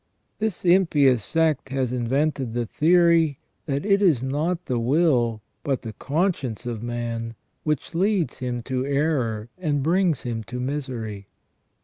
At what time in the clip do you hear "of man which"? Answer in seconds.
6.65-7.93